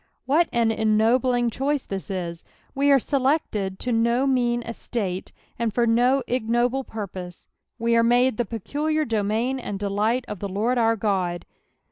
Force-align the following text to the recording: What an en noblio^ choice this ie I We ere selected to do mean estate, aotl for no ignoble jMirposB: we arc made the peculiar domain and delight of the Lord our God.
What 0.25 0.49
an 0.51 0.71
en 0.71 0.97
noblio^ 0.97 1.51
choice 1.51 1.85
this 1.85 2.09
ie 2.09 2.27
I 2.29 2.33
We 2.73 2.89
ere 2.89 2.97
selected 2.97 3.77
to 3.81 3.91
do 3.91 4.25
mean 4.25 4.63
estate, 4.63 5.31
aotl 5.59 5.71
for 5.73 5.85
no 5.85 6.23
ignoble 6.27 6.83
jMirposB: 6.83 7.45
we 7.77 7.95
arc 7.95 8.05
made 8.07 8.37
the 8.37 8.45
peculiar 8.45 9.05
domain 9.05 9.59
and 9.59 9.77
delight 9.77 10.25
of 10.27 10.39
the 10.39 10.49
Lord 10.49 10.79
our 10.79 10.95
God. 10.95 11.45